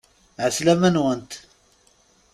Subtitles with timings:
[0.45, 1.31] Ɛeslama-nwent!